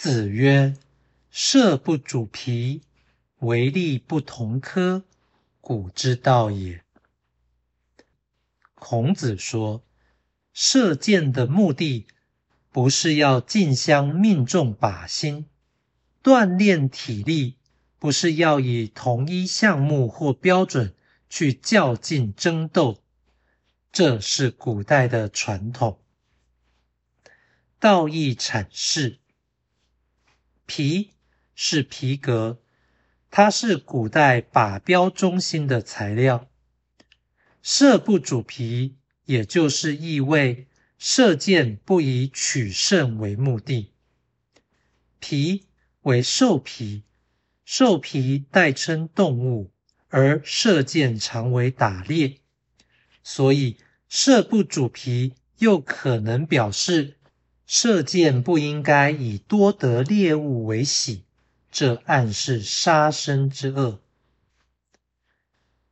[0.00, 0.76] 子曰
[1.28, 2.82] ：“射不主皮，
[3.40, 5.02] 为利不同科，
[5.60, 6.84] 古之道也。”
[8.78, 9.82] 孔子说，
[10.52, 12.06] 射箭的目的
[12.70, 15.46] 不是要竞相命中靶心，
[16.22, 17.56] 锻炼体力
[17.98, 20.94] 不是要以同一项目或标准
[21.28, 23.02] 去较劲争斗，
[23.90, 25.98] 这是古代的传统。
[27.80, 29.18] 道义阐释：
[30.68, 31.14] 皮
[31.54, 32.60] 是皮革，
[33.30, 36.46] 它是古代靶标中心的材料。
[37.62, 40.66] 射不主皮，也就是意味
[40.98, 43.94] 射箭不以取胜为目的。
[45.18, 45.64] 皮
[46.02, 47.04] 为兽皮，
[47.64, 49.72] 兽皮代称动物，
[50.08, 52.40] 而射箭常为打猎，
[53.22, 57.17] 所以射不主皮又可能表示。
[57.70, 61.24] 射箭不应该以多得猎物为喜，
[61.70, 64.00] 这暗示杀生之恶。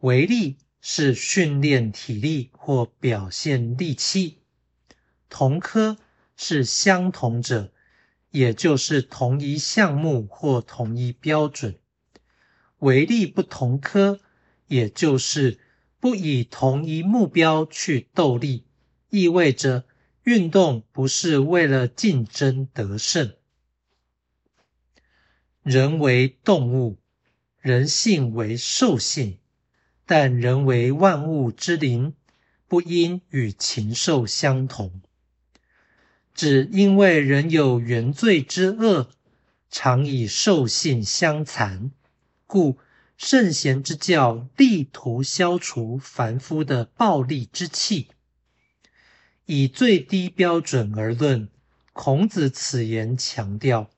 [0.00, 4.36] 为力是训练体力或表现力气，
[5.30, 5.96] 同科
[6.36, 7.72] 是相同者，
[8.30, 11.78] 也就是同一项目或同一标准。
[12.80, 14.20] 为力不同科，
[14.66, 15.58] 也就是
[15.98, 18.66] 不以同一目标去斗力，
[19.08, 19.84] 意味着。
[20.24, 23.34] 运动不是为了竞争得胜。
[25.62, 26.98] 人为动物，
[27.58, 29.38] 人性为兽性，
[30.06, 32.14] 但人为万物之灵，
[32.68, 35.02] 不应与禽兽相同。
[36.34, 39.10] 只因为人有原罪之恶，
[39.70, 41.90] 常以兽性相残，
[42.46, 42.78] 故
[43.16, 48.08] 圣贤之教力图消除凡夫的暴力之气。
[49.54, 51.46] 以最低标准而论，
[51.92, 53.90] 孔子此言强调，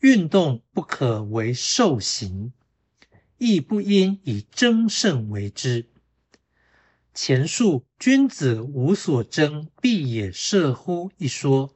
[0.00, 2.52] 运动不可为兽行，
[3.38, 5.86] 亦不应以争胜为之。
[7.14, 11.72] 前述“君子无所争，必也射乎”一说，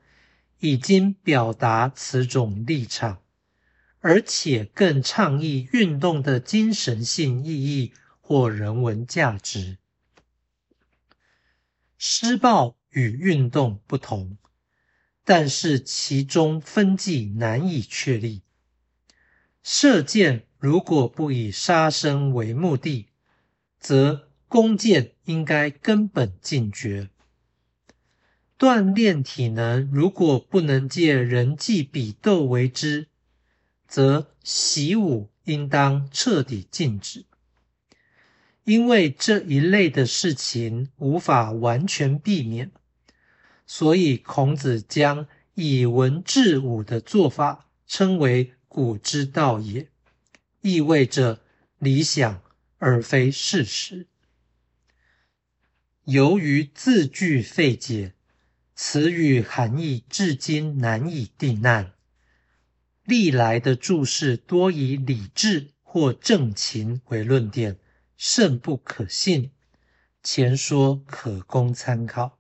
[0.59, 3.23] 已经表达此种立场，
[4.01, 9.79] 而且更倡议运动的精神性意义或人文价值。
[11.97, 12.77] 施暴。
[12.95, 14.39] 与运动不同，
[15.25, 18.43] 但是其中分际难以确立。
[19.63, 23.09] 射箭如果不以杀生为目的，
[23.79, 27.11] 则弓箭应该根本禁绝。
[28.57, 33.09] 锻炼体能如果不能借人际比斗为之，
[33.89, 37.25] 则习武应当彻底禁止。
[38.63, 42.71] 因为这一类的事情无法完全避免。
[43.67, 49.89] 所以，孔子将以文治武的做法称为“古之道也”，
[50.61, 51.41] 意味着
[51.79, 52.43] 理想
[52.79, 54.07] 而非事实。
[56.05, 58.13] 由于字句费解，
[58.75, 61.93] 词语含义至今难以定案，
[63.05, 67.79] 历来的注释多以理智或正情为论点，
[68.17, 69.51] 甚不可信。
[70.23, 72.39] 前说可供参考。